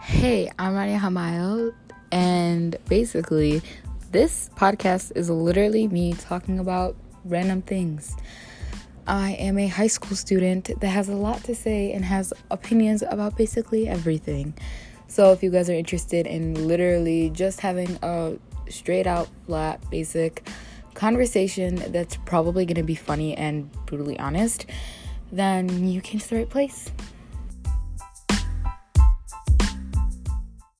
[0.00, 1.74] Hey, I'm Rania Hamayo,
[2.12, 3.62] and basically,
[4.10, 8.14] this podcast is literally me talking about random things.
[9.06, 13.02] I am a high school student that has a lot to say and has opinions
[13.02, 14.54] about basically everything.
[15.08, 18.34] So, if you guys are interested in literally just having a
[18.68, 20.48] straight out, flat, basic
[20.94, 24.66] conversation that's probably going to be funny and brutally honest,
[25.32, 26.90] then you came to the right place.